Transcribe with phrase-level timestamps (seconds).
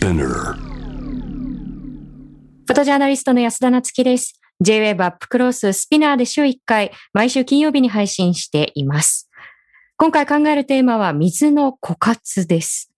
[0.00, 4.40] Spinner フォトジャーナリストの安田なつきです。
[4.62, 9.28] J-Web アップクローススピナーで週1回、毎週金曜日に配信しています。
[9.98, 12.90] 今回考えるテーマは水の枯渇です。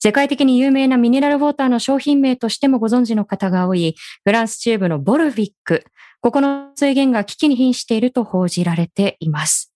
[0.00, 3.94] 世界的に有名なミネラルウォーターの商品名としてもご存知の方が多い、
[4.24, 5.84] フランス中部のボルビック。
[6.20, 9.72] ここの水源が危機に瀕していると報じられています。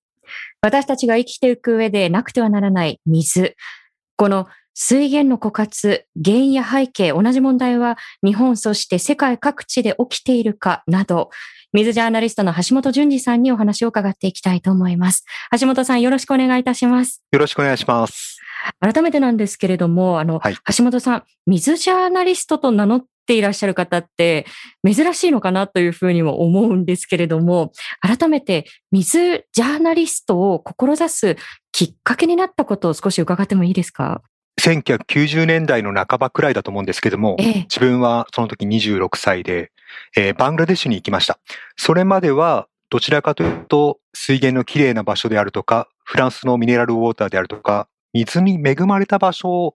[0.60, 3.54] 私たちが生きていく上でなくてはならない水。
[4.16, 11.30] この水源の枯渇、原因や背景、同じ問題は日本そして世界各地で起きているかなど、
[11.72, 15.24] 水ジャーナリストの橋本淳二さんにお話を伺っていきたいと思います。
[15.58, 17.22] 橋本さんよろしくお願いいたします。
[17.32, 18.38] よろしくお願いします。
[18.80, 24.46] 改めてなんですけれども、あの、はい橋本さん、水ジャーナリストと名乗っていらっしゃる方って
[24.84, 31.36] 珍しいのかなというふうにも思うんですけれども、改めて水ジャーナリストを志す
[31.72, 34.22] きっかけになったことを少し伺ってもいいですか？
[34.60, 37.54] 1990年代の半ばくらいだと思うんですけども、ええ。
[37.62, 39.72] 自分はその時26歳で、
[40.16, 41.38] えーバングラデシュに行きました。
[41.76, 49.74] それまではどちらかというと水源のきれいな場所であるとか、フランスのミネラルウォーターであるとか、水に恵まれた場所を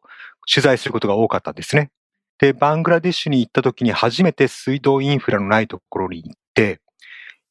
[0.52, 1.92] 取材することが多かったんですね。
[2.40, 6.80] で、バングラデシュに行った時に初めて水道インフラのないところに行って、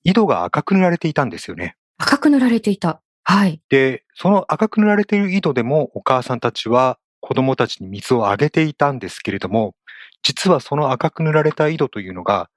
[0.03, 1.77] 井戸が赤く塗られていたんですよね。
[1.99, 3.03] 赤く塗られていた。
[3.25, 3.61] はい。
[3.69, 9.75] で、その赤く塗られている井戸でもお母さんたちは子供たちに水をあげていたんですけれども、
[10.23, 12.49] 実はその赤く塗られた井戸というのが、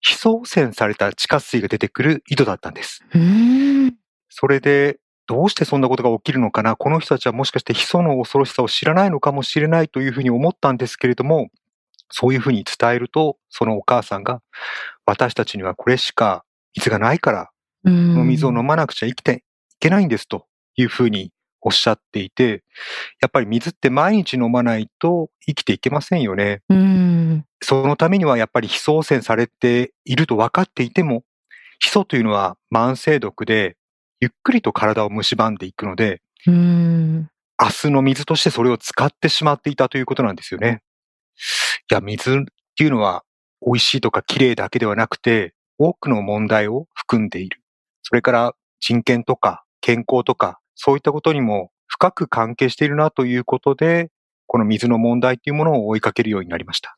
[0.00, 3.04] 非送洗された地下水が出てくる井戸だったんです。
[4.28, 6.74] それで、どうしてそんなことが起きるのかな？
[6.74, 11.50] この人たちはもしかしてヒ素の恐ろしさを知らないのかもしれないというふうに思ったんですけれども、
[12.10, 14.42] そういうふうに伝えると、そのお母さんが、
[15.04, 17.50] 私たちにはこれしか水がないから
[17.84, 21.30] この水を飲まなくちゃ生きていけないんですというふうに
[21.60, 22.62] おっしゃっていて、
[23.20, 26.62] やっぱり水って毎日飲まないと生きていけませんよね。
[27.62, 31.24] そのためにはやっぱり非送洗されていると分かっていても、
[31.78, 33.76] ヒ素というのは慢性毒で、
[34.20, 36.22] ゆっくりと体を蝕んでいくので。
[37.58, 40.82] 明日の水としてそれを使ってしまっていたということなんですよね。
[41.90, 42.42] いや、水っ
[42.76, 43.24] ていうのは
[43.64, 47.62] 美味しいとか綺麗だけではなくて、多くの問題を含んでいる。
[48.02, 54.10] それから人権とか健康とか、そういったことにも深く関係しているなということで、
[54.46, 56.96] この水の問題というものを追いかけるようになりました。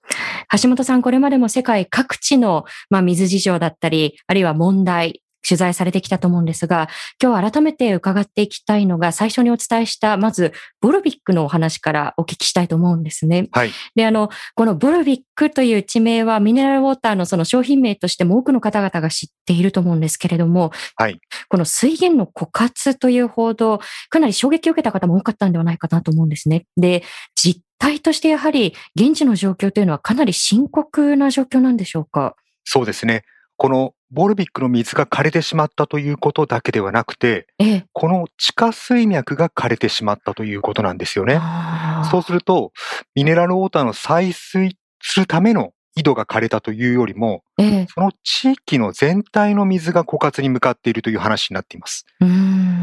[0.60, 6.88] 橋本さん、これまでも世界各地の、まあ、水事情だったり、あるいは問題、取材されてきたと思うんですが、
[7.22, 13.48] 今日改めて伺っていきたいのが、最初にお伝えした、まず、ボルビックのお話からお聞きしたいと思うんですね。
[13.52, 13.70] はい。
[13.94, 21.20] で、あの、このボルビックという地名はミネラルウォーターのその商品名としても多くの方々が知っていると思うんですけれども、はい。
[21.48, 26.66] この水源の枯渇という報道、かなり衝撃を受けた方も多かったんではないかなと思うんですね。
[26.76, 27.02] で、
[27.34, 32.34] 実態としてやはり現地の状況というのはかなり深刻な状況なんでしょうか？
[32.64, 33.22] そうですね。
[33.56, 37.86] このボルビックの水が枯れてしまったということだけではなくて、ええ。
[37.92, 41.40] この地下水脈が枯れてしまったということなんですよね。
[42.10, 42.72] そうすると、
[43.14, 47.86] ミネラルウォーターの採水するための井戸が枯れたというよりも、ええ。
[47.92, 52.06] その地域の全体の水が枯渇に向かっているという話になっています。
[52.20, 52.24] う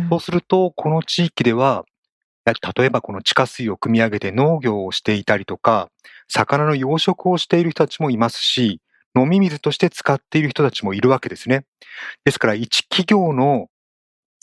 [0.09, 1.85] そうすると、この地域では、
[2.45, 5.89] 例えばこの地下水を汲み上げて農業をしていたりとか、
[6.27, 8.81] 魚の養殖をしている人たちもいますし、
[9.17, 11.65] 飲み水として使っている人たちもいるわけですね。
[12.25, 13.67] ですから、一企業の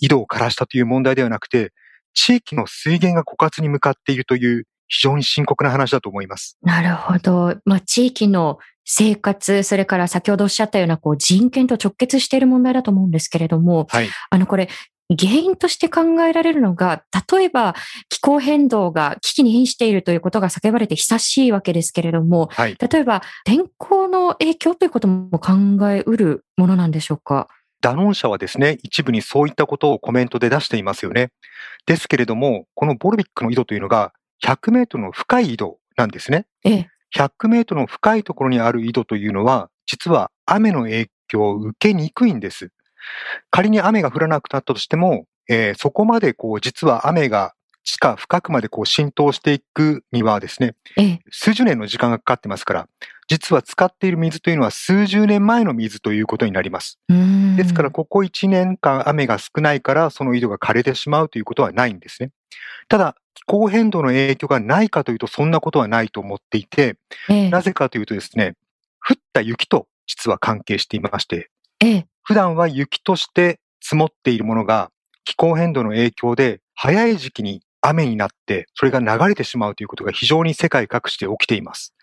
[0.00, 1.72] 井戸を枯らしたという問題ではなくて、
[2.15, 6.59] 地域の水源が枯渇に向かっているという非常に深刻な話だと思います。
[6.62, 7.56] なるほど。
[7.65, 14.09] まあ、地域の生活、それから先ほどおっしゃったようなこう人権と直結している問題だと思うんですけれども、はい。
[14.31, 14.69] あの、これ、
[15.10, 17.74] 原因として考えられるのが、例えば
[18.08, 22.76] 気候変動が危機に瀕しているということが叫ばれて久しいわけですけれども、はい。
[22.78, 25.52] 例えば天候の影響ということも考
[25.91, 27.48] えうるものなんでしょうか？
[27.80, 31.30] ダノン社はですね、一部にそういったことをコメントで出していますよね。
[31.84, 34.12] ですけれども、このボルビックの井戸というのが
[34.44, 36.47] 100メートルの深い井戸なんですね。
[36.65, 36.88] ええ。
[37.16, 42.71] 100メートルの深いところにある井戸というのは、実は雨の影響を受けにくいんです。
[43.51, 47.54] 仮に雨が降らなくなったとしても、えーそこまでこう、実は雨が
[47.84, 51.21] 地下深くまでこう浸透していくにはですね、ええ。
[51.31, 52.89] 数十年の時間がかかってますから、
[53.28, 56.99] 実は使っている水というのは数十年前の水ということになります。
[57.57, 62.31] ですから、ここ1年間雨が少ないから、その井戸が枯れてしまうということはないんですね。
[62.89, 66.97] ただ、気候変動の影響がないかというと、そんなことはないと思っていて、
[67.28, 67.51] ええ。
[67.51, 68.54] なぜかというとですね、
[69.04, 71.51] 降った雪と実は関係していまして、
[71.81, 72.07] ええ。
[72.22, 74.91] 普段は雪として積もっているものが、
[75.24, 81.95] 気候変動の影響で早い時期に雨になって、それが流れてしまうということが非常に世界各地で起きています。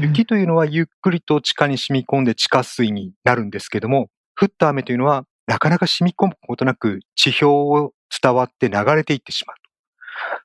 [0.00, 4.08] 雪というのはゆっくりと地下に染み込んで地下水になるんですけども、
[4.38, 7.92] 降った雨というのはなかなか染み込むことなく地表を
[8.22, 9.62] 伝わって流れていってしまうと。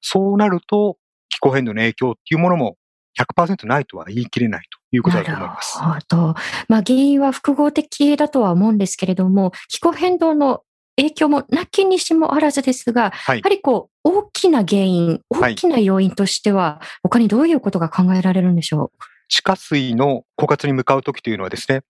[0.01, 0.97] そうなると
[1.29, 2.77] 気候変動の影響っていうものも
[3.19, 5.79] 100%ないとは言い切れないということだと思います。
[5.79, 6.35] なるほど。
[6.67, 10.63] まあ原因は複合的だとは思うんですけれども、気候変動の
[10.95, 18.99] 影響もなきにしもあらずですが、はい、やはりこう、大きな原因、大きな要因としては、他にどういうことが考えられるんでしょう？
[19.27, 21.81] 地下水の枯渇に向かうときというのはですね、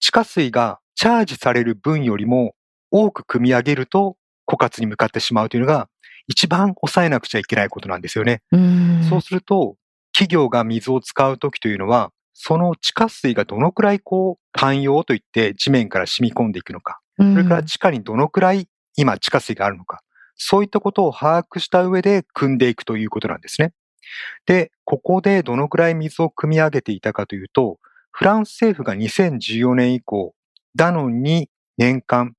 [0.00, 2.54] 地下水がチャージされる分よりも
[2.90, 4.16] 多く組み上げると
[4.46, 5.88] 枯渇に向かってしまうというのが
[6.26, 8.40] 一番抑えなくちゃいけないことなんですよね。
[8.52, 8.56] う
[9.08, 9.76] そうすると、
[10.12, 20.02] 企業が水を使うときというのは、その地下水がどのくらいこう、寛容といって地面から染み込んでいくのか、それから地下にどのくらい今地下水があるのか、
[20.36, 23.72] そういったことを把握した上で組んでいくということなんですね。
[24.46, 27.80] で、ここでどのくらい水を汲み上げていたかというと、
[28.12, 30.32] フランス政府が2014年以降、
[30.76, 32.34] ダノンに年間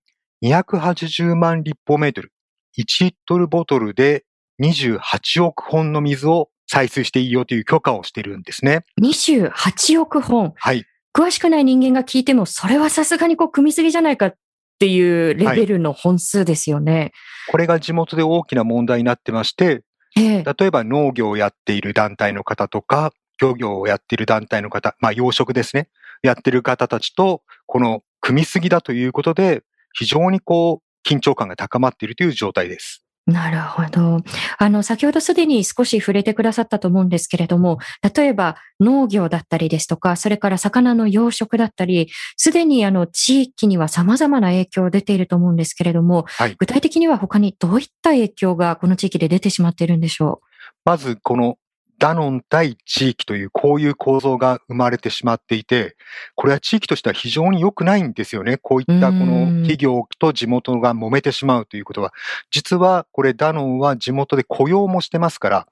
[0.45, 2.31] 280万立方メートル、
[2.77, 4.23] 1リットルボトルで
[4.61, 8.85] 28億本の水を採水していいよという許可をしているんですね。
[9.01, 10.85] 28億本はい。
[11.13, 14.35] 詳しくない人間が聞いても、それはさすがにこう、組みすぎじゃないかっ
[14.77, 16.93] ていうレベルの本数ですよね。
[16.93, 17.11] はい、
[17.51, 19.83] これが地元で大きな問題になってまして、
[20.15, 23.11] ええ、例えば農業をやっている団体の方とか、
[23.41, 25.89] 漁業をやっている団体の方、まあ養殖ですね、
[26.21, 29.63] やってる方たちと、この組みすぎだということで、
[29.93, 33.03] 非常にこう、緊張感が高まっているという状態です。
[33.25, 34.21] なるほど。
[34.57, 37.77] あの、先ほどすでに少し触れてくださったと思うんですけれども、
[38.15, 50.45] 例えば農業だったりですとか、それから魚の養殖だったり、すでにあの、地域には様々な影響出ていると思うんですけれども、はい、具体的には他にどういった影響がこの地域で出てしまっているんでしょう？
[50.85, 51.57] まず、この
[51.99, 55.97] ダノン対地域というこういう構造が生まれてしまっていて、
[56.35, 58.57] これは地域としては非常に良くないんですよね。
[58.57, 62.13] こういったこの企業と地元が揉めてしまうということは。
[62.51, 65.67] 実はこれダノンは地元で雇用もしてますから、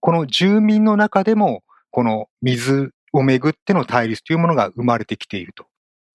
[0.00, 5.66] この住民の中でもこの水をめぐっての対立というものが生まれてきていると。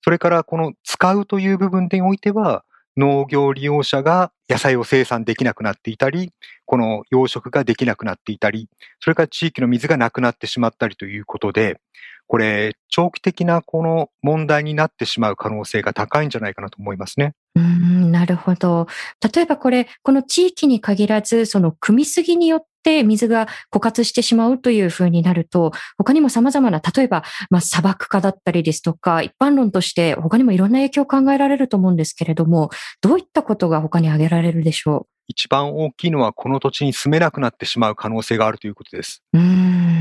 [0.03, 2.65] それからこの使うという部分においては、
[2.98, 6.31] 農業利用者が野菜を生産できなくなっていたり、
[6.66, 8.69] この養殖ができなくなっていたり、
[9.00, 11.80] それから地域の水がなくなってしまったりということで、
[12.28, 17.34] これ、長期的なこの問題になってしまう可能性が高いんじゃないかなと思いますね。
[17.56, 18.88] うんなるほど。
[19.34, 32.69] 例えばこれ、この地域に限らず、その組みすぎによって水が枯渇してしまうというふうになると、他にも様々な、例えば、まあ、砂漠化だったりですとか、一般論として他にもいろんな影響を考えられると思うんですけれども、
[33.01, 35.07] どういったことが他に挙げられるでしょう？
[35.27, 39.24] 一番大きいのはこの土地に住めなくなってしまう可能性があるということです。
[39.33, 39.38] う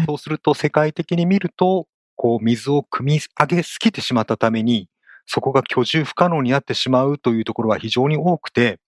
[0.07, 1.87] そうすると世界的に見ると、
[2.17, 4.89] こう水を汲み上げすぎてしまったために、
[5.27, 8.81] そこが居住不可能になってしまうというところは非常に多くて、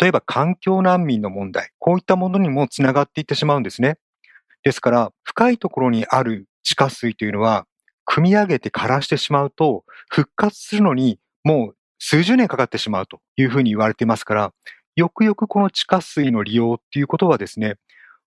[0.00, 3.98] 例えば環境難民の問題、こういったものにもつながっていってしまうんですね。
[4.62, 7.66] ですから、深いところにある地下水というのは、
[8.06, 14.52] 汲み上げて枯らしてしまうと、復活するのにもう数十年かかってしまうというふうに言われていますから、
[14.96, 17.76] よくよくこの地下水の利用っていうことはですね、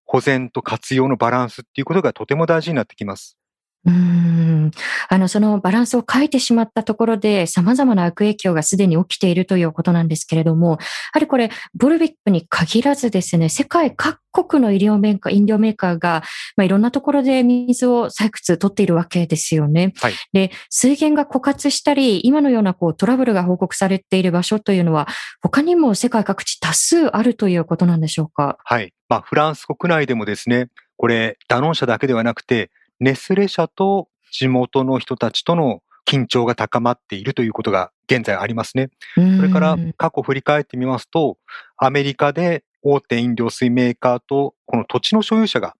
[0.05, 3.37] 保全と活用のバランスっていうことがとても大事になってきます。
[3.83, 4.71] うん。
[5.09, 10.77] あの、そのバランスを変えてしまったところで、様々な悪影響がすでに起きているということなんですけれども、や
[11.13, 16.21] はりこれ、ボルビックに限らずですね、世界各国の医療メーカー、飲料メーカーが、
[16.55, 19.93] まあ、いろんなところで水を採掘取っているわけですよね。
[19.99, 25.07] はい、で、水源が枯渇したり、今のようなこうトラブルが報告されている場所というのは、
[25.41, 28.59] 他にも世界各地多数あるということなんでしょうか？
[28.63, 28.93] はい。
[29.09, 32.69] まあ、フランス国内でもですね、これ、ダノン社だけではなくて、
[33.01, 38.89] ネスレ社と地元の人たちとの緊張が高まっているということが現在ありますね。
[39.15, 41.37] それから過去振り返ってみますと、
[41.77, 45.75] アメリカで大手飲料水メーカーとこの土地の所有者が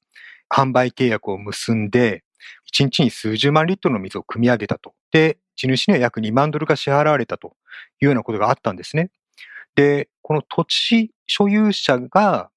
[0.50, 2.24] 販売契約を結んで、
[2.74, 4.94] 1日に数十万リットルの水を汲み上げたと。
[5.12, 7.56] で、地主には約2万ドルが支払われたと
[8.01, 9.12] いうようなことがあったんですね。
[9.75, 12.50] で、この土地所有者が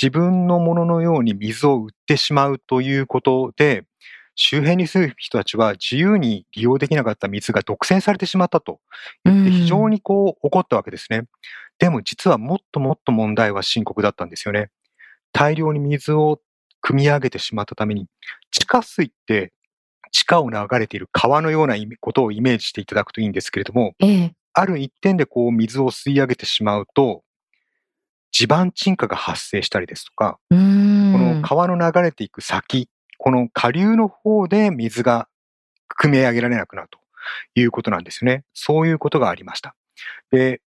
[0.00, 3.84] 自分のもののように水を売ってしまうということで、
[4.42, 8.80] 周辺に住む人たちは自由に利用できなかった水が独占されてしまったと
[9.26, 11.24] 言って非常にこう怒ったわけですね。
[11.78, 14.70] でも実はもっともっと問題は深刻だったんですよね。
[15.32, 16.40] 大量に水を
[16.82, 18.06] 汲み上げてしまったために、
[18.50, 19.52] 地下水って
[20.10, 27.22] 地下を流れている川のようなことをイメージしていただくといいんですけれども、ええ、ある一点でこう水を吸い上げてしまうと、
[28.32, 32.88] 地盤沈下が発生したりですとか、この川の流れていく先、
[33.22, 35.28] この下流の方で水が
[36.02, 36.98] 汲み上げられなくなると
[37.54, 38.44] いうことなんですよね。
[38.54, 39.76] そういうことがありました。
[40.30, 40.62] で、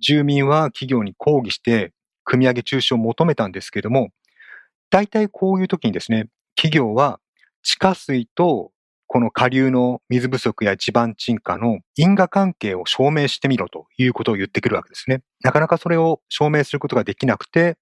[0.00, 4.10] 住民は企業に抗議して、組み上げ中止を求めたんですけども、
[4.88, 7.18] 大体こういう時にですね、企業は
[7.64, 8.70] 地下水と
[9.08, 15.22] この下流の水不足や地盤沈下の因果関係を証明してみろということを言ってくるわけですね。
[15.42, 17.76] なかなかそれを証明することができなくて、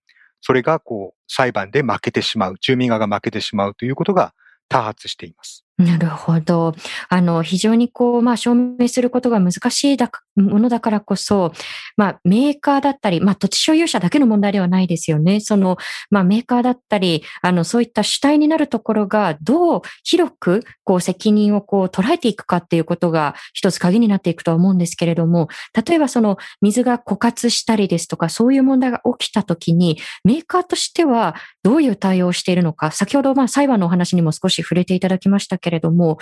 [0.46, 4.34] それがこう裁判で負けてしまう、住民側が負けてしまうということが
[4.68, 5.63] 多発しています。
[5.76, 6.72] なるほど。
[7.08, 11.52] あの、非常にこう、まあ、証明することが難しいだものだからこそ、
[11.96, 15.40] まあ、メーカーだったり、まあ、土地所有者だけの問題ではないですよね。
[15.40, 15.76] その、
[16.10, 25.48] まあ、メーカーだったり、あの、そういった主体になるところが、どう広く、こう、責任をこう、捉えていくかっていうことが、一つ鍵になっていくとは思うんですけれども、
[25.86, 36.18] 例えばその、水が枯渇したりですとか、そういう問題が起きたときに、メーカーとしては、どういう対応をしているのか、先ほど、まあ、裁判のお話にも少し触れていただきましたけれども、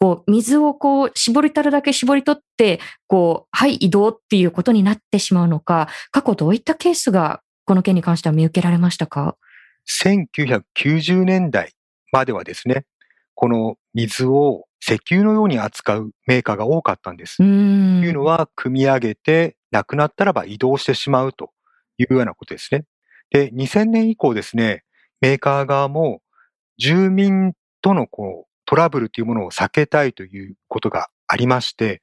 [0.00, 9.36] こう、水をこう、絞りたるだけ絞り取って、こう、はい、移動っていうことになってしまうのか、過去どういったケースが、この件に関しては見受けられましたか
[10.02, 11.72] ?1990 年代
[12.12, 12.86] まではですね、
[13.34, 17.36] この水を石油のように扱うメーカーが多かったんです。
[17.36, 21.52] というのは、組み上げて、なくなったらば移動してしまうと
[21.98, 22.84] いうようなことですね。
[23.30, 24.82] で、2000年以降ですね、
[25.20, 26.22] メーカー側も
[26.78, 32.02] 住民とのこうトラブルというものを避けたいということがありまして、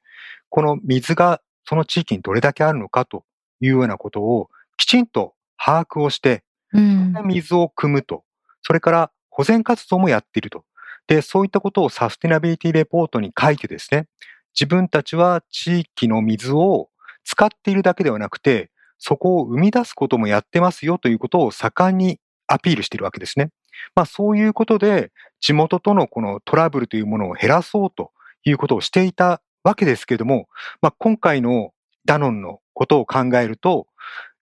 [0.50, 3.24] この水がその地域にどれだけあるのかと
[3.62, 6.44] いうようなことをきちんと把握をして、
[6.74, 8.22] うん、水を汲むと、
[8.60, 10.66] それから保全活動もやっていると。
[11.06, 14.06] で、そういったことをサステナビリティレポートに書いてですね、
[14.54, 16.90] 自分たちは地域の水を
[17.24, 23.48] 使っているだけではなくて、そこを生み出すこともやってますよということを盛んにアピールしているわけですね。
[23.94, 28.12] まあそういうことで地元とのこのトラブルというものを減らそうと
[28.44, 30.48] いうことをしていたわけですけれども、
[30.80, 31.72] まあ今回の
[32.04, 33.86] ダノンのことを考えると、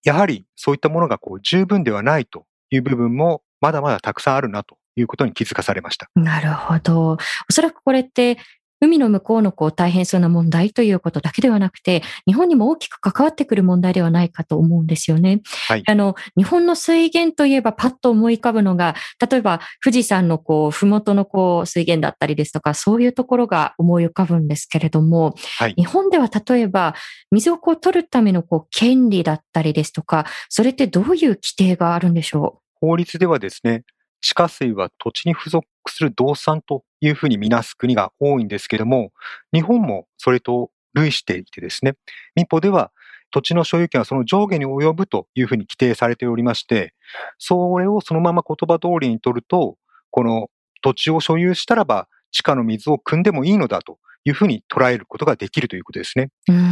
[0.03, 6.09] やはりそういったものがこう十分ではないという部分もまだまだたくさんあるなということに気づかされました。
[6.15, 7.11] なるほど。
[7.11, 7.17] お
[7.49, 8.37] そらくこれって
[8.79, 15.41] 海の向こうのこう大変そうな問題ということだけではなくて、日本にも大きく関わってくる問題ではないかと思うんですよね。
[15.67, 18.95] はい、あの、日本の水源といえばパッと思い浮かぶのが、
[19.29, 26.95] 例えば富士山のこう、ふもとのこう、水源だったりですとか、そういうところが思い浮かぶんですけれども、はい、日本では例えば、
[27.31, 32.87] 水をこう取るためのこう、権利だったりですとか、それってどういう規定があるんでしょう？
[32.87, 33.83] 法律ではですね、
[34.21, 39.11] 地下水は土地に付属する動産というふうにみなす国が多いんですけども、
[39.53, 41.95] 日本もそれと類していてですね、
[42.35, 42.91] 民法では
[43.31, 46.93] 土地の所有権はその上下に及ぶというふうに規定されておりまして、
[47.37, 49.77] それをそのまま言葉通りに取ると、
[50.11, 50.49] この
[50.81, 56.29] 土地を所有したらば地下の水を汲んでもいいのだというふうに捉えることができるということですね。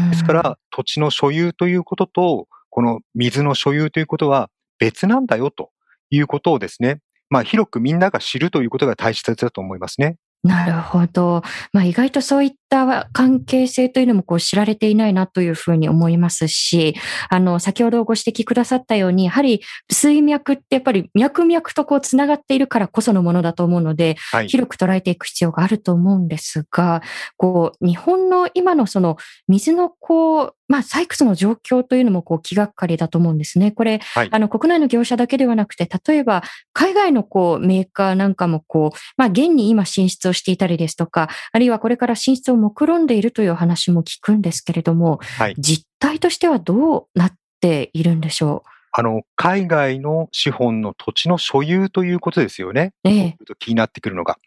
[0.09, 5.71] ですから、土地の所有ということと、この水の所有ということは別なんだよと
[6.09, 10.17] いうことをですね、まあ、広くみんなが知るということが大切だと思いますね。
[10.43, 11.41] なるほど。
[11.73, 16.95] まあ、意外とそういった関係性というのもこう知られていないなというふうに思いますし、
[17.29, 27.01] あの、先ほどご指摘くださったように、やはり水脈ってやっぱり脈々とこうつながっているからこそのものだと思うので、はい、広く捉えていく必要があると思うんですが、
[27.37, 29.15] こう、日本の今のその
[29.47, 33.71] 水のこう、まあ、採掘の状況というのもこう気がかりだと思うんですね。
[33.71, 48.69] これ、はい、あの、国内の業者だけではなくて、例えば、海外のこう、メーカーなんかもこう、まあ、現に今進出をしていたりですとか、あるいはこれから進出を目論んでいるという話も聞くんですけれども、はい、実態としてはどうなっているんでしょう？
[48.97, 52.93] あの、海外の資本の土地の所有ということですよね。
[53.03, 53.37] ええ。
[53.59, 54.37] 気になってくるのが。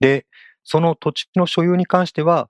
[0.00, 0.26] で、
[0.64, 2.48] その土地の所有に関しては、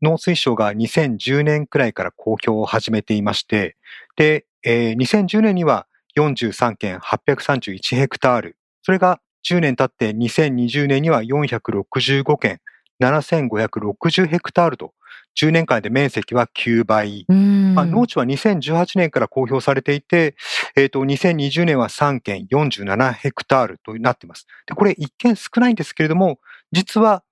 [0.00, 3.76] 農水省が2010年くらいから公表を始めていまして、
[4.16, 12.60] で、えー、2010年には43件831ヘクタール、それが10年経って2020年には465件
[13.00, 14.94] 7560ヘクタールと、
[15.40, 17.24] 10年間で面積は9倍。
[17.28, 20.34] まあ、農地は2018年から公表されていて、
[20.76, 24.46] えっ、ー、と、2020年は3件47ヘクタールとなっています。
[24.66, 26.40] で、これ一見少ないんですけれども、
[26.72, 27.22] 実は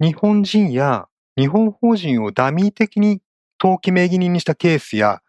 [0.00, 3.20] 日本人や日本法人をダミー的に
[3.60, 5.20] 登記名義人にしたケースや、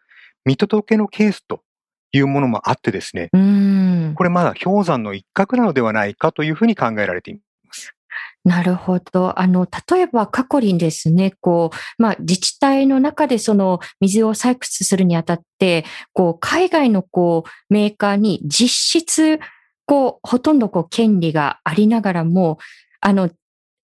[0.45, 1.61] 見届けのケースと
[2.11, 3.29] いうものもあってですね、
[4.15, 7.42] これまだ氷山の一角なのではないかというふうに考えられています。
[8.45, 9.39] なるほど。
[9.39, 19.39] あの、例えば過去にですね、こう、まあ、自治体の中でその水を採掘するにあたって、こう、海外のこう、メーカーに実質、
[19.85, 22.57] こう、ほとんどこう、権利がありながらも、
[22.99, 23.29] あの、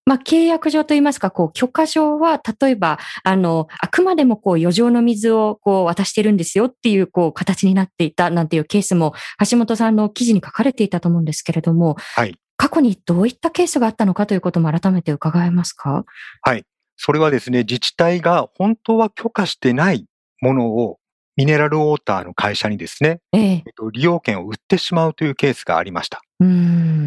[0.06, 9.14] まあ、契約上といいますか、こう、許可上は、例えば、あの、あくまでもこう、余剰の水をこう、渡してるんですよっていう、こう、形になっていたなんていうケースも、
[9.50, 12.36] 橋本さんの記事に書かれていたと思うんですけれども、はい。
[12.60, 16.04] 過去にどういったケースがあったのかということも改めて伺えますか？
[16.42, 16.66] はい。
[16.98, 20.08] それはですね、自治体が本当は許可してない
[20.42, 21.00] ものを
[21.38, 23.64] ミネラルウォーターの会社にですね、ええ
[23.94, 26.22] 利用権を売ってしまうというケースがありました。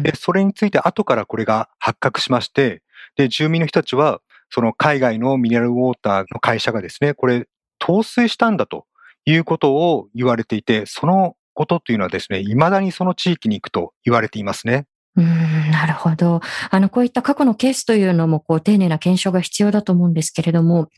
[0.01, 2.81] で、それについて後からこれが発覚しまして、
[3.15, 8.87] で、住民の人たちは、その海外のミネラルウォーターの会社がですね、これ、陶酔したんだと
[9.25, 14.87] いうことを言われていて、そのことというのはですね、未だにその地域に行くと言われていますね。
[15.15, 15.25] うん、
[15.71, 16.41] なるほど。
[16.71, 20.89] あの、こういった過去のケースというのも、こう、丁寧な検証が必要だと思うんですけれども、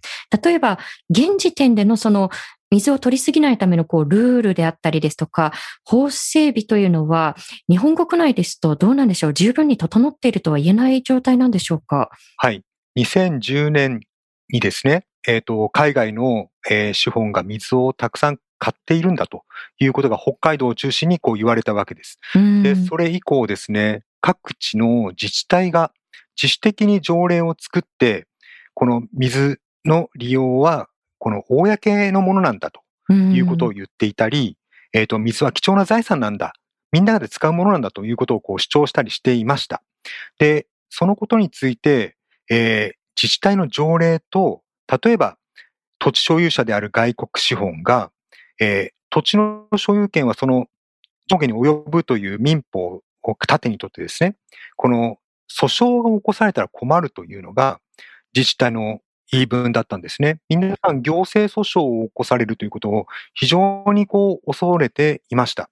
[0.43, 0.79] 例えば、
[1.09, 2.29] 現時点でのその、
[2.71, 5.53] 水を取りすぎないためのこうルールであったりですとか、
[5.83, 7.35] 法整備というのは、
[7.69, 9.33] 日本国内ですとどうなんでしょう？
[9.33, 12.09] 十分に整っているとは言えない状態なんでしょうか？
[12.37, 12.63] はい。
[12.97, 13.99] 2010年
[14.49, 19.43] にですね、えっ、ー、と、海外の、えー、資本が水をたくさん買っているんだと
[19.77, 22.17] いうことが北海道を中心にこう言われたわけです。
[22.63, 25.91] で、それ以降ですね、各地の自治体が
[26.35, 28.25] 自主的に条例を作って、
[28.73, 32.81] この水の利用はこの公のものなんだと
[33.13, 34.57] いうことを言っていたり、
[34.93, 36.53] えっ、ー、と、水は貴重な財産なんだ。
[36.91, 39.83] みんなで使うものなんだということをこう主張したりしていました。
[40.39, 42.15] で、そのことについて、
[42.49, 44.63] えー、自治体の条例と、
[45.03, 45.37] 例えば
[45.99, 48.11] 土地所有者である外国資本が、
[48.59, 50.67] えー、土地の所有権はその
[51.27, 54.35] 上下に及ぶという民法を盾にとってですね、
[54.75, 55.17] この
[55.51, 57.79] 訴訟が起こされたら困るというのが
[58.35, 58.99] 自治体の
[59.31, 60.39] 言い分だったんですね。
[60.49, 65.69] 皆さん行政訴訟を起こされるということを非常にこう恐れていました。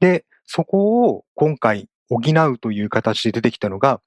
[0.00, 4.00] で、そこを今回補うという形で出てきたのが、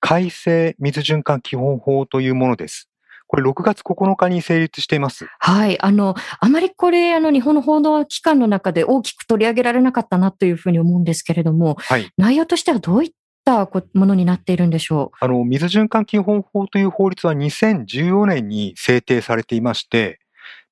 [0.00, 2.88] 改正水循環基本法というものです。
[3.26, 5.26] これ6月9日に成立しています。
[5.38, 5.80] はい。
[5.82, 15.24] あの、あまりこれ、あの、日本の報道機関の中で大きく取り上げられなかったなというふうに思うんですけれども、はい、内容としてはどういっったものになっているんでしょう？
[15.24, 20.18] あの、水循環基本法という法律は2014年に制定されていまして、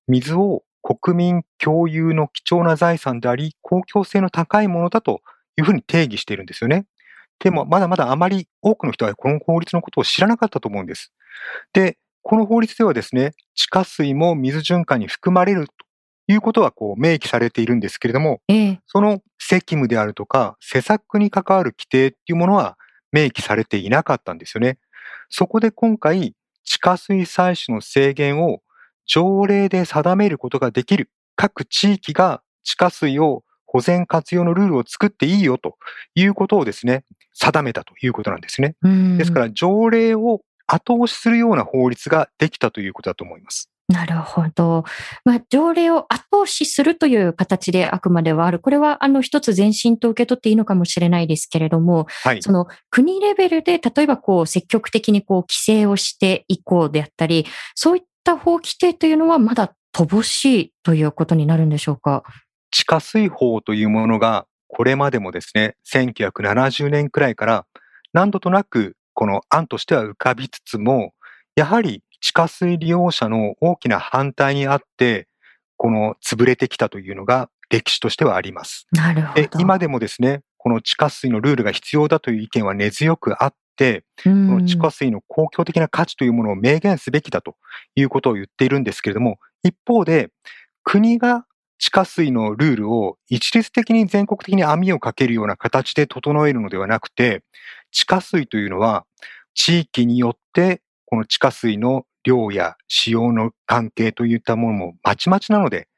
[0.08, 5.22] 水を国民共有の貴重な財産であり、公共性の高いものだと
[5.56, 6.84] いうふうに定義しているんですよね。
[7.38, 11.12] でも、まだまだあまり多くの人はこの法律のことを知らなかったと思うんです。
[11.72, 15.68] で、この法律ではですね、地下水も水循環に含まれる
[16.26, 22.78] いうことはこう明記されているんですけれども、ええ、その責務であるとか施策に関わる規定っていうものは
[23.12, 24.78] 明記されていなかったんですよね。
[25.28, 26.34] そこで今回、
[26.64, 28.62] 地下水採取の制限を
[29.06, 35.76] 条例で定めることができる各地域が地下水を保全活用のルールを作っていいよと
[36.14, 38.76] いうことをですね、定めたということなんですね。
[39.18, 43.70] ですから条例を後押しするような法律ができたということだと思います。
[43.86, 44.84] なるほど。
[45.26, 48.58] まあ、条例を後押しするという形であくまではある。
[48.58, 62.22] これは、あの、一つ前進と受け取っていいのかもしれないですけれども、はい、その国レベルで、例えばこう、積極的にこう、規制をしていこうであったり、そういった法規定というのはまだ乏しいということになるんでしょうか？
[62.70, 67.66] 地下水法というものが、これまでもですね、1970年くらいから
[68.14, 71.14] 何度となく、この案としては浮かびつつも、
[71.56, 75.28] やはり地下水利用者の大きな反対にあって、
[75.76, 78.86] この潰れてきたというのが歴史としてはあります。
[78.92, 79.48] なるほど。
[79.58, 87.56] 今でもですね、この地下水のルールが必要だという意見は根強くあって、この地下水の公共的な価値というものを明言すべきだと
[87.94, 90.30] いうことを言っているんですけれども、一方で、
[90.82, 91.46] 国が
[91.78, 97.42] 地下水のルールを一律的に全国的に網をかけるような形で整えるのではなくて、
[97.94, 99.06] 地下水というのは
[99.54, 105.88] 地域によってこの地下水の量や使用の関係といったものもまちまちなので、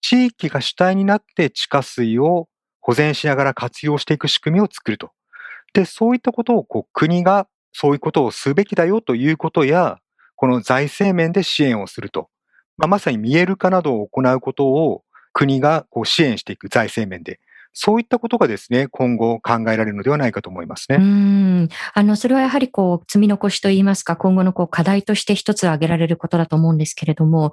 [0.00, 2.48] 地域が主体になって地下水を
[2.80, 5.10] 保全しながら活用していく仕組みを作ると。
[5.74, 9.98] で、そういったことをこう国がそういうことをすべきだよということや、
[10.36, 12.30] この財政面で支援をすると。
[12.78, 17.40] まあ、まさに見える化などを行うことを国がこう支援していく財政面で。
[17.80, 20.96] そういったことがですね、今後考えられるのではないかと思いますね。
[20.96, 21.68] うん。
[21.94, 27.52] あの、それはやはりこう、積み残しといいますか、今後のこう、課題として一つ挙げられることだと思うんですけれども、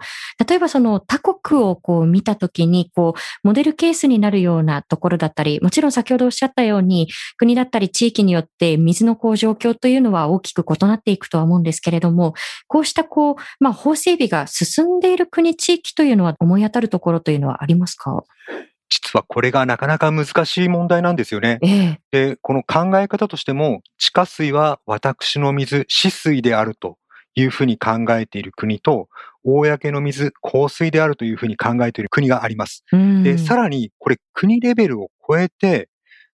[0.50, 7.08] 例えばその他国をこう見たときに、こう、モデルケースになるようなところだったり、もちろん先ほどおっしゃったように、
[7.38, 12.34] 国だったり地域によって水のこう状況というのは大きく異なっていくとは思うんですけれども、
[12.68, 18.24] こうしたこう、まあ、法整備が進んでいる国、地域というのは思い当たるところというのはありますか？
[19.16, 21.60] はこれがなかなか難しい問題なんですよね。
[21.62, 22.00] ええ。
[22.12, 26.98] で、この考え方としても、地下水は私の水、死水であると
[27.36, 29.10] いうふうに考えている国と、
[29.44, 32.84] 公の水、香水であるというふうに考えている国があります。
[32.92, 33.24] うん。
[33.24, 35.90] で、さらにこれ国レベルを超えて、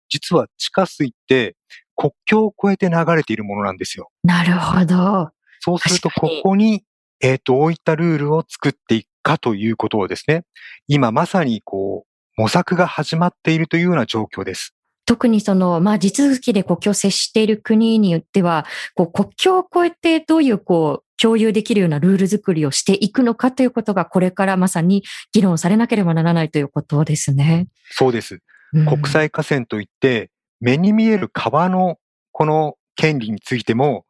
[0.10, 1.56] 実は地下水って
[1.96, 4.10] 国境を越えて流れているものなんですよ。
[4.24, 5.30] なるほど。
[5.60, 6.84] そうすると、ここに、
[7.22, 10.44] えっ、と、どういったルールを作っていくかということをですね、
[10.88, 14.74] 今まさにこう、模索が始まっているというような状況です。
[15.06, 18.66] 特にその、まあ、地続きで国境を接している国によっては、
[18.96, 27.68] こう、国境を越えてどういう、こう、共有できるようなルール作りをしていくのかということが、これからまさに議論されなければならないということですね。
[27.92, 28.36] そうです。
[28.36, 31.98] うん国際河川といって、目に見える川の
[32.32, 34.06] この権利についても、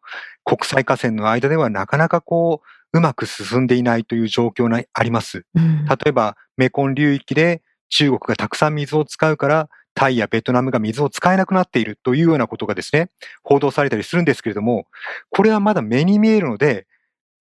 [0.45, 2.61] 国際河川の間ではなかなかこ
[2.93, 5.45] う、うまく進んでいないという状況があります。
[5.55, 13.09] うん例えば、メコン流域で中国がたくさん水を使うから、タイやベトナムが水を使えなくなっているというようなことがですね、
[13.43, 14.87] 報道されたりするんですけれども、
[15.29, 16.87] これはまだ目に見えるので、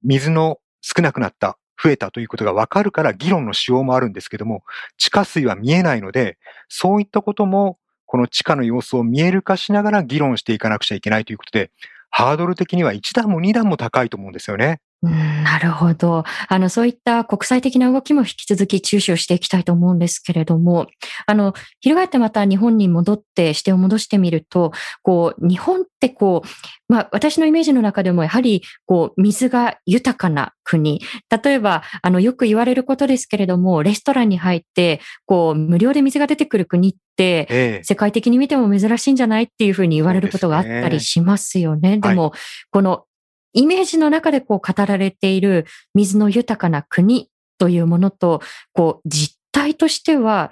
[0.03, 4.65] 水の少なくなった、増えたということがわかるから議論のしようもあるんですけども、
[4.99, 6.37] 地下水は見えないので、
[6.69, 11.71] そういったことも、この地下の様子を見える化しながら議論していかなくちゃいけないということで、
[12.11, 14.81] ハードル的には1段も2段も高いと思うんですよね。
[15.03, 16.25] うんなるほど。
[16.49, 20.89] あの、そういった国際的な動きも引き続き注視をしていきたいと思うんですけれども、
[21.27, 31.01] あの、翻ってまた日本に戻って視点を戻してみると、こう、日本ってこう、まあ、私のイメージの中でもやはり、こう、水が豊かな国。
[31.45, 37.85] 例えば、あの、よく言われることですけれども、レストランに入って、こう、無料で水が出てくる国って、ええ。
[37.85, 41.99] 世界的に見ても珍しいんじゃないっていうふうに言われることがあったりしますよね。
[41.99, 42.33] ではいも、
[42.71, 43.05] この
[43.53, 48.41] イメージの中でこう語られている水の豊かな国というものと、
[48.73, 50.51] こう実態としては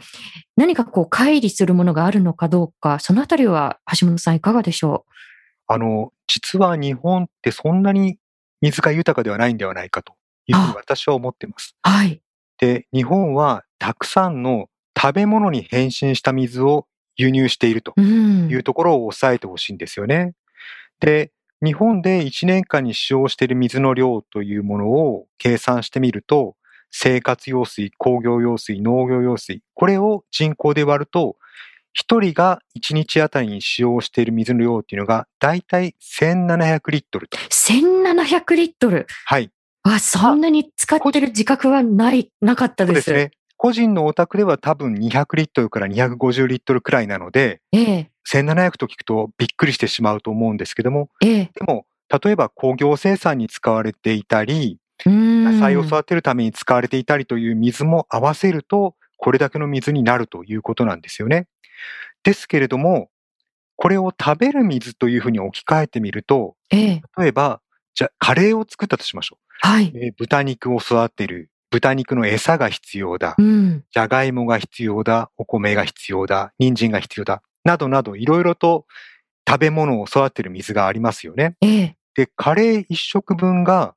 [0.56, 5.04] 何かこう乖離するものがあるのかどうか、そのあたりは橋本さんいかがでしょ
[5.66, 8.18] あの、実は日本ってそんなに
[8.60, 10.14] 水が豊かではないんではないかと
[10.46, 11.76] いうふうにあ私は思っています。
[11.86, 12.20] うはい。
[12.58, 14.68] で、日本はたくさんの
[15.00, 18.48] 食べ物に変身した水を輸入しているとうん。
[18.50, 20.32] いうところを抑えてほしいんですよね。
[21.00, 21.30] で、
[21.64, 26.54] 日本で1年間に使用している水の量というものを計算してみると、
[26.90, 31.36] 生活用水、工業用水、農業用水、これを人口で割ると、
[31.98, 37.36] 1人が1日あたりに使用している水の量っていうのが、だいたい1700リットルと。
[37.38, 39.06] 1700リットル？
[39.24, 39.50] はい。
[39.82, 42.88] あ、そんなに使ってる自覚はない、なかったで。
[42.88, 43.30] そうですすね。
[43.56, 51.50] 個人のお宅では多分200リットルから250リットルくらいなので、ええ、1700と聞くとびっくりしてしまうと思うんですけども、ええ。
[51.54, 51.86] でも、
[52.22, 61.46] 例えば工業生産に使われていたり、うん野菜を育てるために使われていたりという水も合わせると、これだけの水になるということなんですよね。
[62.24, 63.08] ですけれども、
[63.76, 67.60] これを食べる水というふうに置き換えてみると、ええ、例えば、
[67.94, 69.86] じゃあカレーを作ったとしましょはい。
[69.86, 69.92] う。
[69.94, 71.50] えー豚肉を育てる。
[71.70, 73.36] 豚肉の餌が必要だ。
[73.38, 73.84] うん。
[73.92, 75.30] じゃがいもが必要だ。
[75.36, 76.52] お米が必要だ。
[76.58, 77.42] 人参が必要だ。
[77.64, 78.86] などなど、いろいろと
[79.48, 81.56] 食べ物を育てる水がありますよね。
[81.60, 81.96] ええ。
[82.14, 83.94] で、カレー一食分が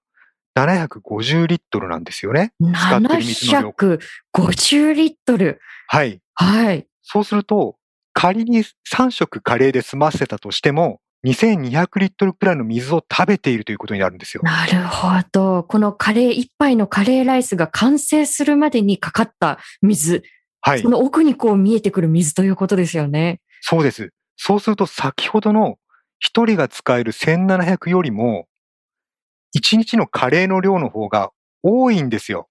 [0.58, 2.54] 750リットルなんですよね。
[2.60, 3.70] 使ってる水の量。
[3.70, 5.60] 750リットル。
[5.88, 6.22] はい。
[6.36, 6.88] はい。
[7.04, 7.78] そうすると、
[8.14, 14.44] 仮に3食カレーで済ませたとしても、2200リットルくらいの水を食べているということになるんですよ。
[14.44, 15.64] なるほど。
[15.64, 20.24] このカレー、一杯のカレーライスが完成するまでにかかった水。
[20.62, 20.90] はいそ。
[20.90, 23.40] の奥にこう見えてくる水ということですよね。
[23.62, 24.10] そうです。
[24.36, 25.78] そうすると先ほどの
[26.20, 28.48] 1人が使える1700よりも、
[29.54, 31.32] 1日のカレーの量の方が
[31.64, 32.50] 多いんですよ。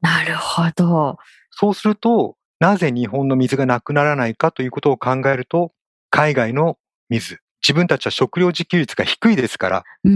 [0.00, 1.18] なるほど。
[1.50, 5.72] そうすると、なぜ日本の水がなくならないかということを考えると、
[6.10, 10.12] 海外の水、自分たちは食料自給率が低いですから、うー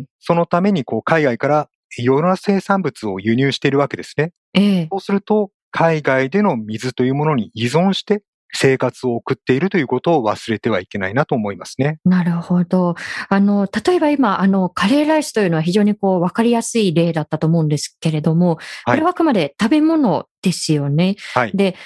[0.00, 0.04] ん。
[0.20, 4.32] そのためにこう海外からいろいろな生産物を輸入しているわけですね。
[4.54, 4.88] ええ。
[4.90, 11.98] そうすると、海外での水というものに依存して生活を送っているということを忘れてはいけないなと思いますね。
[12.04, 12.94] なるほど。
[13.28, 21.16] あの、例えば今、あの、カレーライスというのは非常にこう、わかりやすい例だったと思うんですけれども、これはあくまで食べ物ですよね。
[21.34, 21.52] はい。
[21.54, 21.76] で、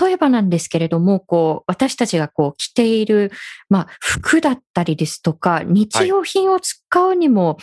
[0.00, 3.32] 例えばなんですけれども、こう、私たちがこう、着ている、
[3.68, 7.58] まあ、服だったりですとか、日用品を使うにも、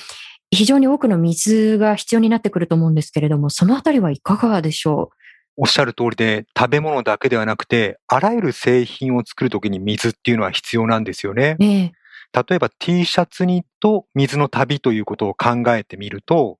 [0.51, 5.11] 非常に多くの水が必要になってくると思うんですけれども、そのあたりはいかがでしょ
[5.61, 11.63] おっしゃる通りで、食べ物だけではなくて、あらゆる製品を作るときに水っていうのは必要なんですよねう。。
[11.63, 11.91] ええ。
[12.49, 16.59] 例えば T シャツにと水の旅ということを考えてみると、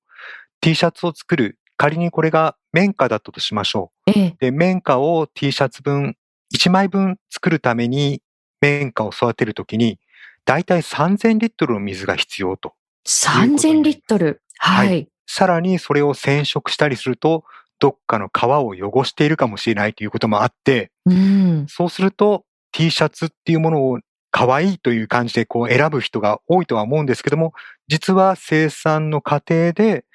[0.59, 4.12] T シャツを作る仮にこれが綿花だったとしましょう。
[4.12, 6.17] ええ、で、綿花を T シャツ分、
[6.53, 8.21] 1枚分作るために
[8.59, 9.97] 綿花を育てるときに、
[10.43, 12.73] だいたい3000リットルの水が必要と。
[13.07, 14.41] 3000リットル。
[14.57, 14.73] は。
[14.73, 17.43] はいさらにそれを染色したりすると、
[17.80, 21.65] どっかの革を汚しているかもしれないということもあって、うん。
[21.68, 24.00] そうすると T シャツっていうものを
[24.32, 27.54] 可愛いという感じでこう選ぶ人が多いとは思うんですけども、
[27.88, 30.06] 実は生産の過程で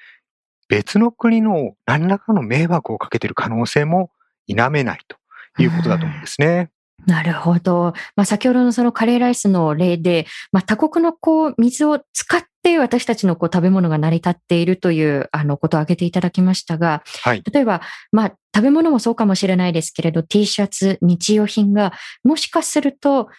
[0.67, 4.11] 別の国の何らかの迷惑をかけている可能性も
[4.47, 5.17] 否めないと
[5.61, 6.71] いうことだと思うんですね。
[7.05, 7.93] なるほど。
[8.15, 17.43] まあ、先ほどのそのカレーライスの例で、まあ、他国のこう水を使って私たちのこう食べ物が成り立っているというあのことを挙げていただきましたが、はい。
[17.51, 23.29] 例えば、まあ、食べ物もそうかもしれないですけれど、T シャツ、日用品が、もしかすると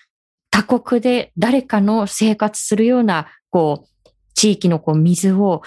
[0.50, 5.62] 他国で誰かの生活するような、こう、地域のこう水を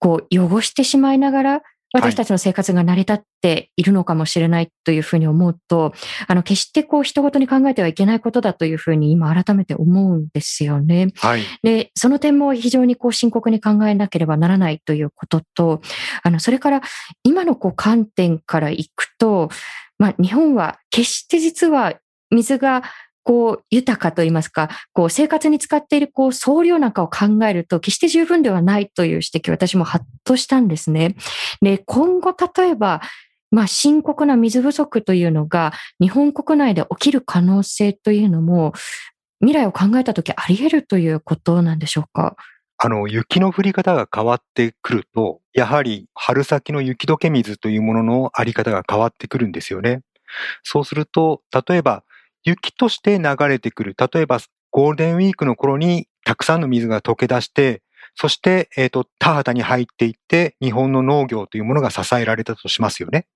[0.00, 1.62] こう汚してしまいながら、
[1.94, 5.92] 私たちの生活が成り立っているのかもしれないというふうに思うと、
[6.26, 11.08] あの、決してこう、人ごとに考えてはいけないことだというふうに今改めて思うんですよね。
[11.16, 11.42] はい。
[11.62, 15.80] で、その点も非常にこう深刻に考えなければならないということと、
[16.22, 16.82] あの、それから
[17.22, 19.48] 今のこう観点からいくと、
[19.98, 21.94] まあ日本は決して実は
[22.30, 22.82] 水が
[23.26, 31.16] こう豊かといいますか、こう生活に使っているこう総量なんかを考えると決して十分ではないという指摘私もハッとしたんですね。
[31.60, 33.00] で、今後例えば、
[33.50, 38.74] まあ深刻な水不足というのが日本国内で起きる可能性というのも
[39.40, 42.36] 未来を考えたときあり得るということなんでしょうか？
[42.78, 50.02] あの、雪の降り方が変わってくると、やはり春先の雪解け水というもののあり方が変わってくるんですよね。
[50.62, 52.04] そうすると、例えば
[52.46, 54.38] 雪として流れてくる、例えば
[54.70, 57.82] ゴールデンウィークの頃にたくさんの水が溶け出して、
[58.14, 63.26] そして、えっ、と、田畑に入っていって、日本の農業というものが支えられたとしますよね。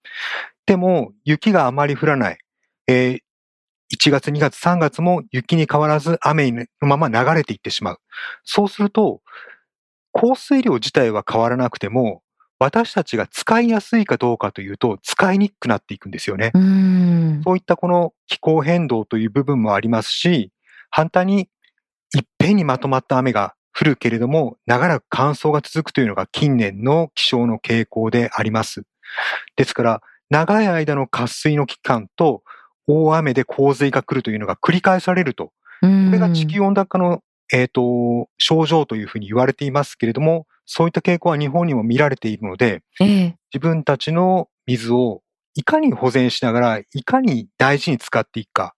[0.65, 2.39] でも、雪があまり降らない。
[2.87, 3.19] えー
[3.93, 7.99] 1月、2月、3月も雪に変わらず雨のまま流れていってしまう。
[8.45, 9.21] そうすると、
[10.13, 12.23] 降水量自体は変わらなくても、
[12.61, 16.53] 私たちが使いやすいかどうかというと、使いにくくなっていくんですよね。
[17.43, 20.53] そういったこの気候変動という部分もありますし、
[20.91, 21.49] 反対に
[22.15, 28.83] いっぺんにまとまった雨が降るけれども、長らく乾燥が続くというのが近年の気象の傾向であります。
[29.57, 32.43] ですから、長い間の渇水の期間と
[32.87, 43.37] 大雨で洪水が来るというのが繰り返されると、ここれが地球温暖化の、えっ、と、症状というふうに言われていますけれども、そういった傾向は日本にも見られているので、ええ。
[43.53, 45.21] 自分たちの水を
[45.57, 48.75] いかに保全しながら、いかに大事に使っていくか、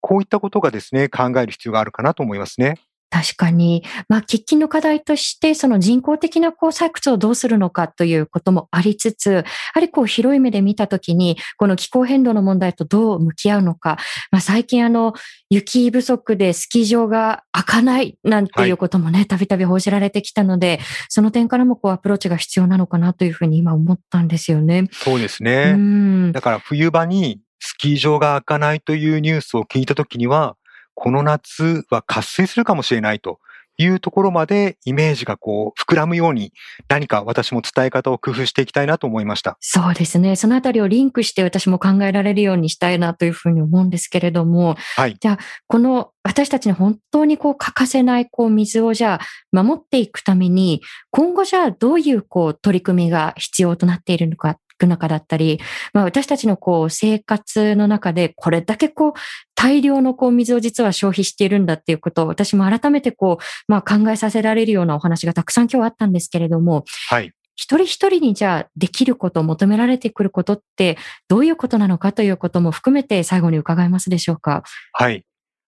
[0.00, 2.74] こういったことがですね、考える必要があるかなと思いますね。
[3.10, 9.44] 確かに、まあ、喫緊の課題として、その人工的なこう採掘をどうするのかということもありつつ、や
[9.74, 13.98] はりこう広い目で見たときに、この気候変動の問題とどう向き合うのか、
[14.30, 15.14] まあ、最近あの、
[15.50, 24.88] 雪不足でスキー場が開かないなんていうこともね、たびたび報じられてきたので、その点からもこうアプローチが必要なのかなというふうに今思ったんですよね。
[24.92, 25.72] そうですうね。
[25.72, 26.32] ん。
[26.32, 30.56] だから冬場にスキー場が開かないというニュースを聞いたときには、
[31.00, 33.38] この夏は渇水するかもしれないと
[33.76, 36.52] いうところまでイメージがこう膨らむように
[36.88, 39.56] 何か私も伝え方を工夫していきたいなと思いました。
[39.60, 40.34] そうですね。
[40.34, 45.16] そのあたりをリンクして私も考えられるようにしたいなというふうに思うんですけれども、はい。
[45.20, 50.82] じゃあ、この私たちに本当にこう欠かせないこう水をじゃあ守っていくために、
[51.12, 55.60] 今後じゃあどういうこう取り組みが必要となっているのか、中だったり、
[55.92, 59.12] まあ、私たちのこう生活の中でこれだけこう
[59.54, 67.32] 大量のこう水を実は消費しているんだっていうことを私も改めてこう、まあ、考えさせられるようなお話がたくさん今日あったんですけれども、はい。
[67.56, 74.62] 一人一人にじゃあできること、求められてくることってどういうことなのかということも含めて最後に伺えますでしょうか。
[74.92, 75.24] はい。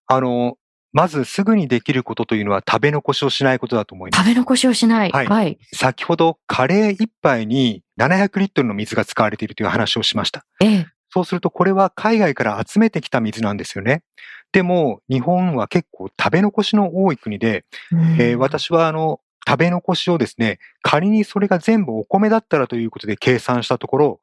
[0.06, 0.56] あの、
[0.92, 4.22] まずすぐにできることというのは食べ残しをしないことだと思います。
[4.22, 5.10] 食べ残しをしない。
[5.10, 5.58] はいはい。
[5.72, 10.44] 先ほどカレー一杯に700リットルの水が使われているという話をしました。
[10.62, 10.86] ええ。
[11.12, 14.02] そうするとこれは海外から集めてきた水なんですよね。
[14.52, 17.64] でも日本は結構食べ残しの多い国で、
[18.18, 24.20] えー私はあの食べ残しをですね、仮にそれが全部お米だったらということで計算したところ、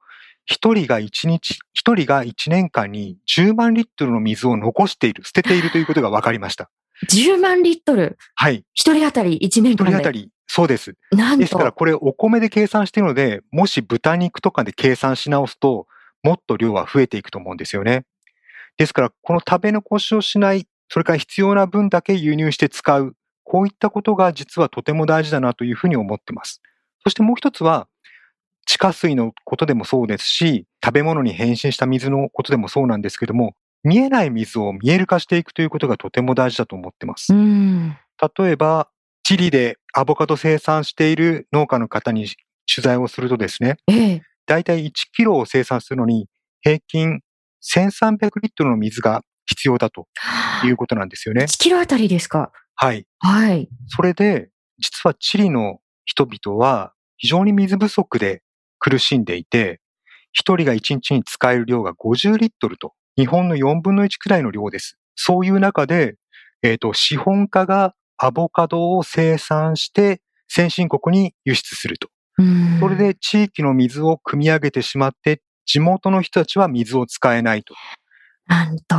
[0.48, 6.72] 一人が一日、一人が一年間に10万リットルの水を残している、捨てているということが分かりました。
[7.12, 8.64] 10万リットル、はい。
[8.74, 9.92] 一人当たり1年一間で？
[9.92, 10.96] 人当たり、そうです。
[11.12, 11.74] なんですからと。
[11.74, 15.86] これお米で計算しているので、もし豚肉とかで計算し直すと、
[16.24, 18.06] もっと量は増えていくと思うんですよね。
[18.78, 26.62] ですから、この食べ残しをしない、それから必要な分だけ輸入して使う、こういったことが実はとても大事だなというふうに思ってます。
[27.04, 27.88] そしてもう一つは、
[28.68, 37.34] 地下水のことでもそうですし、食べ物に変身した水のことでもそうなんですけども、見えない水を見える化していくということがとても大事だと思ってます。
[37.34, 38.90] 例えば、
[39.24, 42.28] チリでアボカド生産している農家の方に
[42.72, 46.28] 取材をするとですね、ええ、だいたい1キロを生産するのに
[46.62, 47.22] 平均
[47.64, 50.08] 1300リットルの水が必要だと
[50.66, 51.46] いうことなんですよね。
[51.46, 52.52] 1キロあたりですか？
[52.76, 53.06] はい。
[53.20, 53.70] はい。
[53.88, 58.44] それで、実はチリの人々は非常に水不足で
[58.80, 59.80] 苦しんでいて、
[60.32, 64.98] 一人が一日に使える量が50リットルと、日本の4分の1くらいの量です。
[65.16, 66.16] そういう中で、
[66.62, 72.10] えっ、ー、と、資本家がアボカドを生産して先進国に輸出すると。
[72.80, 77.74] それで地域の水を汲み上げてしまって、地元の人たちは水を使えないと。
[78.46, 78.96] なんと。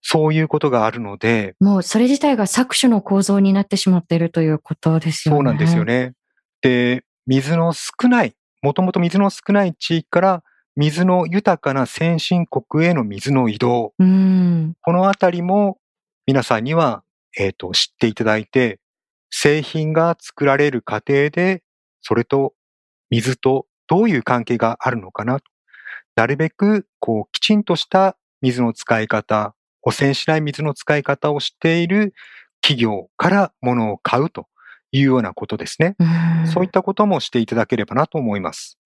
[0.00, 1.54] そういうことがあるので。
[1.60, 5.38] もうそれ自体が搾取の構造になってしまっているということですよね。
[5.38, 6.12] そうなんですよね。
[6.60, 10.44] で、水の少ない、もともと水の少ない地域から
[10.76, 13.92] 水の豊かな先進国への水の移動。
[14.82, 15.78] このあたりも
[16.26, 17.02] 皆さんには、
[17.36, 18.78] えー知っていただいて、
[19.30, 21.62] 製品が作られる過程で、
[22.02, 22.54] それと
[23.10, 25.46] 水とどういう関係があるのかなと。
[26.14, 32.14] なるべく、こう、きちんとした水の使い方、汚染しない水の使い方をしている
[32.60, 34.46] 企業から物を買うと
[34.92, 35.96] いうようなことですね。
[35.98, 38.78] うそういったこともしていただければなと思います。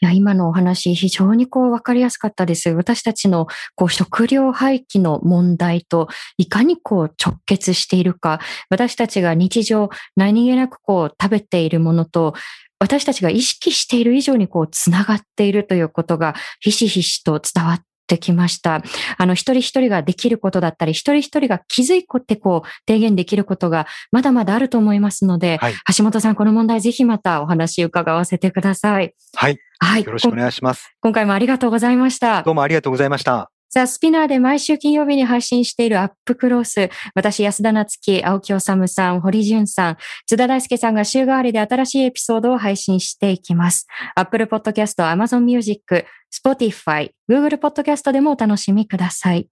[0.00, 2.70] いや、今のお話、非常にこう分かりやすかったです。
[2.70, 12.34] 私たちのこう食料廃棄の問題といかにこう直結しているか、私たちが日常何気なくこう食べているものと、
[12.78, 18.82] 私たちが意識している以上にこうつながっているということがひしひしと伝わってきました。
[19.16, 29.14] あの、一人一人ができることだったり、一人一人が気づいてこう、提言できることがまだまだあると思いますので、はい、橋本さん、この問題ぜひまたお話伺わせてください。
[29.34, 29.58] はい。
[29.80, 30.04] はい。
[30.04, 30.94] よろしくお願いします。
[31.00, 32.42] 今回もありがとうございました。
[32.42, 33.53] どうもありがとうございました。
[33.74, 36.90] ザ・スピナーで毎週金曜日に配信しているアップクロース。
[37.16, 43.88] 私、安田なつき、青木治さん、堀潤さん、津田大介さんが週替わりで新しいエピソードを配信していきます。
[44.14, 49.48] Apple Podcast、Amazon Music、Spotify、Google Podcast でもお楽しみください。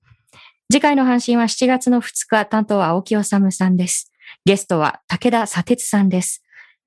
[0.71, 4.13] 次回の配信は7月の2日、担当は青木治さんです。
[4.45, 6.45] ゲストは武田砂鉄さんです。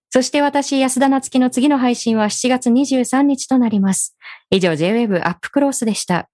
[0.10, 4.16] そして私、安田なつきの次の配信は7月23日となります。
[4.52, 6.30] 以上、J-Wave アップクロースでした。